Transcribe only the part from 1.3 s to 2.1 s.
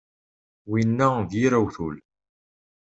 yir awtul.